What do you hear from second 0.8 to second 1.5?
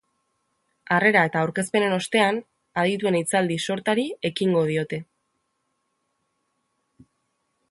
Harrera eta